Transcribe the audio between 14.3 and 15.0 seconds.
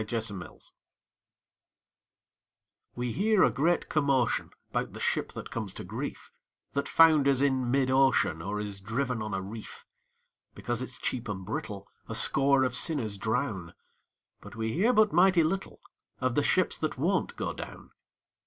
But we hear